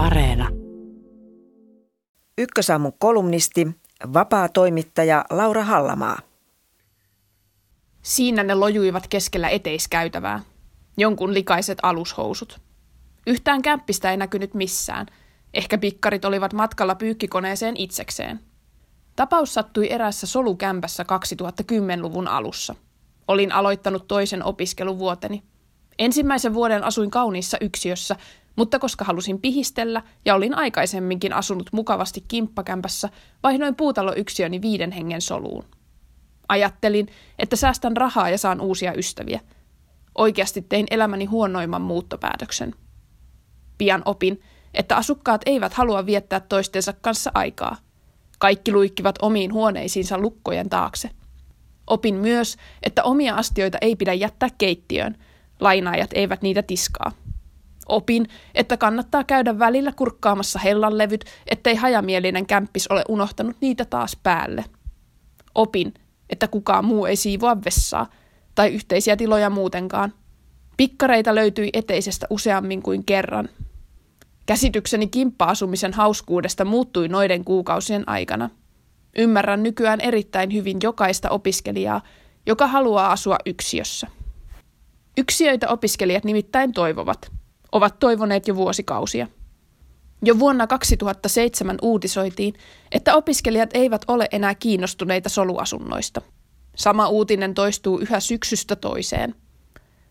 [0.00, 0.48] Areena.
[2.38, 3.68] Ykkösaamun kolumnisti,
[4.12, 6.18] vapaa toimittaja Laura Hallamaa.
[8.02, 10.40] Siinä ne lojuivat keskellä eteiskäytävää.
[10.96, 12.60] Jonkun likaiset alushousut.
[13.26, 15.06] Yhtään kämppistä ei näkynyt missään.
[15.54, 18.40] Ehkä pikkarit olivat matkalla pyykkikoneeseen itsekseen.
[19.16, 22.74] Tapaus sattui erässä solukämpässä 2010-luvun alussa.
[23.28, 25.42] Olin aloittanut toisen opiskeluvuoteni.
[25.98, 28.16] Ensimmäisen vuoden asuin kauniissa yksiössä,
[28.60, 33.08] mutta koska halusin pihistellä ja olin aikaisemminkin asunut mukavasti kimppakämpässä,
[33.42, 35.64] vaihdoin puutaloyksiöni viiden hengen soluun.
[36.48, 37.06] Ajattelin,
[37.38, 39.40] että säästän rahaa ja saan uusia ystäviä.
[40.14, 42.74] Oikeasti tein elämäni huonoimman muuttopäätöksen.
[43.78, 44.42] Pian opin,
[44.74, 47.76] että asukkaat eivät halua viettää toistensa kanssa aikaa.
[48.38, 51.10] Kaikki luikkivat omiin huoneisiinsa lukkojen taakse.
[51.86, 55.16] Opin myös, että omia astioita ei pidä jättää keittiöön.
[55.60, 57.12] Lainaajat eivät niitä tiskaa.
[57.90, 64.64] Opin, että kannattaa käydä välillä kurkkaamassa hellanlevyt, ettei hajamielinen kämppis ole unohtanut niitä taas päälle.
[65.54, 65.94] Opin,
[66.30, 68.10] että kukaan muu ei siivoa vessaa
[68.54, 70.12] tai yhteisiä tiloja muutenkaan.
[70.76, 73.48] Pikkareita löytyi eteisestä useammin kuin kerran.
[74.46, 78.50] Käsitykseni kimppa-asumisen hauskuudesta muuttui noiden kuukausien aikana.
[79.18, 82.00] Ymmärrän nykyään erittäin hyvin jokaista opiskelijaa,
[82.46, 84.06] joka haluaa asua yksiössä.
[85.18, 87.39] Yksiöitä opiskelijat nimittäin toivovat.
[87.72, 89.26] Ovat toivoneet jo vuosikausia.
[90.22, 92.54] Jo vuonna 2007 uutisoitiin,
[92.92, 96.22] että opiskelijat eivät ole enää kiinnostuneita soluasunnoista.
[96.76, 99.34] Sama uutinen toistuu yhä syksystä toiseen.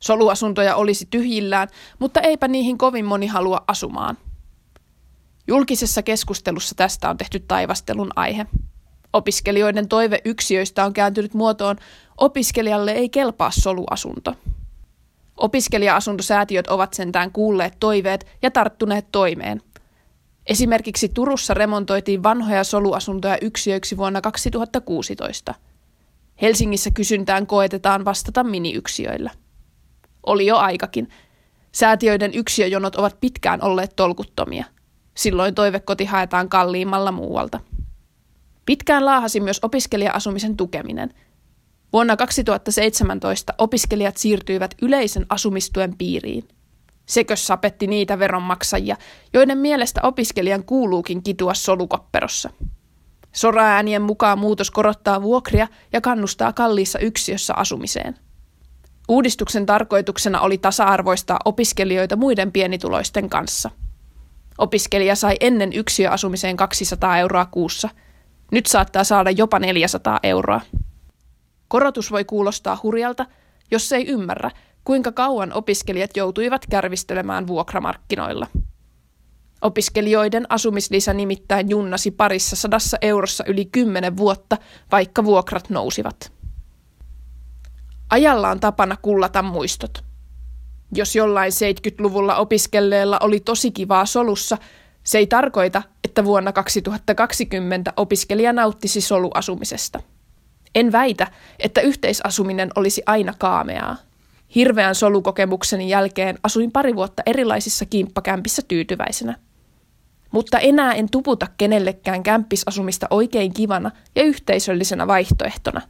[0.00, 4.18] Soluasuntoja olisi tyhjillään, mutta eipä niihin kovin moni halua asumaan.
[5.48, 8.46] Julkisessa keskustelussa tästä on tehty taivastelun aihe.
[9.12, 11.76] Opiskelijoiden toive yksiöistä on kääntynyt muotoon
[12.18, 14.34] opiskelijalle ei kelpaa soluasunto.
[15.40, 19.62] Opiskelija-asuntosäätiöt ovat sentään kuulleet toiveet ja tarttuneet toimeen–
[20.50, 25.54] Esimerkiksi Turussa remontoitiin vanhoja soluasuntoja yksiöiksi vuonna 2016.
[26.42, 29.30] Helsingissä kysyntään koetetaan vastata miniyksiöillä.
[30.26, 31.08] Oli jo aikakin.
[31.72, 34.64] Säätiöiden yksiöjonot ovat pitkään olleet tolkuttomia.
[35.16, 37.60] Silloin toivekoti haetaan kalliimmalla muualta.
[38.66, 41.14] Pitkään laahasi myös opiskelija-asumisen tukeminen.
[41.92, 46.48] Vuonna 2017 opiskelijat siirtyivät yleisen asumistuen piiriin–
[47.10, 48.96] Sekö sapetti niitä veronmaksajia,
[49.32, 52.50] joiden mielestä opiskelijan kuuluukin kitua solukopperossa.
[53.32, 58.16] Soraäänien mukaan muutos korottaa vuokria ja kannustaa kalliissa yksiössä asumiseen.
[59.08, 63.70] Uudistuksen tarkoituksena oli tasa-arvoistaa opiskelijoita muiden pienituloisten kanssa.
[64.58, 67.88] Opiskelija sai ennen yksiöasumiseen 200 euroa kuussa.
[68.52, 70.60] Nyt saattaa saada jopa 400 euroa.
[71.70, 73.26] Korotus voi kuulostaa hurjalta,
[73.70, 74.50] jos ei ymmärrä,
[74.84, 78.46] kuinka kauan opiskelijat joutuivat kärvistelemään vuokramarkkinoilla.
[79.62, 84.56] Opiskelijoiden asumislisä nimittäin junnasi parissa sadassa eurossa yli kymmenen vuotta,
[84.92, 86.32] vaikka vuokrat nousivat.
[88.10, 90.04] Ajalla on tapana kullata muistot.
[90.94, 94.58] Jos jollain 70-luvulla opiskelleella oli tosi kivaa solussa,
[95.04, 100.00] se ei tarkoita, että vuonna 2020 opiskelija nauttisi soluasumisesta.
[100.74, 101.26] En väitä,
[101.58, 103.96] että yhteisasuminen olisi aina kaameaa.
[104.54, 109.38] Hirveän solukokemukseni jälkeen asuin pari vuotta erilaisissa kimppakämpissä tyytyväisenä.
[110.32, 115.80] Mutta enää en tuputa kenellekään kämppisasumista oikein kivana ja yhteisöllisenä vaihtoehtona.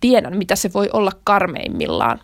[0.00, 2.20] Tiedän, mitä se voi olla karmeimmillaan.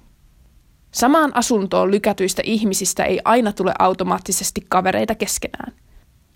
[0.92, 5.72] Samaan asuntoon lykätyistä ihmisistä ei aina tule automaattisesti kavereita keskenään.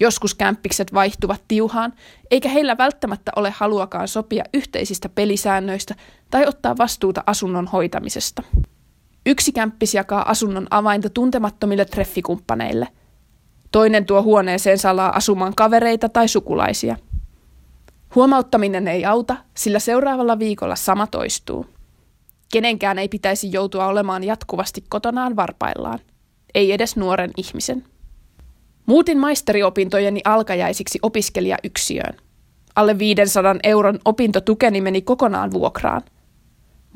[0.01, 1.93] Joskus kämppikset vaihtuvat tiuhaan,
[2.31, 5.95] eikä heillä välttämättä ole haluakaan sopia yhteisistä pelisäännöistä
[6.31, 8.43] tai ottaa vastuuta asunnon hoitamisesta.
[9.27, 12.89] Yksi kämppis jakaa asunnon avainta tuntemattomille treffikumppaneille.
[13.73, 16.97] Toinen tuo huoneeseen salaa asumaan kavereita tai sukulaisia.
[18.15, 21.67] Huomauttaminen ei auta, sillä seuraavalla viikolla sama toistuu.
[22.53, 25.99] Kenenkään ei pitäisi joutua olemaan jatkuvasti kotonaan varpaillaan.
[26.55, 27.85] Ei edes nuoren ihmisen.
[28.87, 32.17] Muutin maisteriopintojeni alkajaisiksi opiskelijayksiöön.
[32.77, 36.03] Alle 500 euron opintotukeni meni kokonaan vuokraan–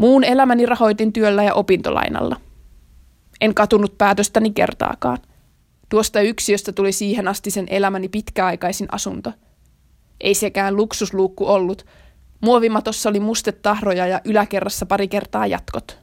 [0.00, 2.36] Muun elämäni rahoitin työllä ja opintolainalla.
[3.40, 5.18] En katunut päätöstäni kertaakaan.
[5.88, 9.32] Tuosta yksiöstä tuli siihen asti sen elämäni pitkäaikaisin asunto.
[10.20, 11.86] Ei sekään luksusluukku ollut.
[12.40, 15.98] Muovimatossa oli mustetahroja ja yläkerrassa pari kertaa jatkot.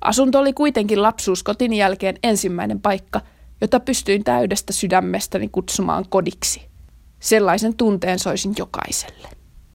[0.00, 3.20] Asunto oli kuitenkin lapsuuskotin jälkeen ensimmäinen paikka,
[3.60, 6.62] jota pystyin täydestä sydämestäni kutsumaan kodiksi.
[7.20, 9.28] Sellaisen tunteen soisin jokaiselle.